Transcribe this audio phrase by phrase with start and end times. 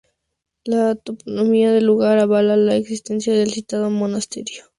[0.65, 4.65] La toponimia del lugar avala la existencia del citado monasterio.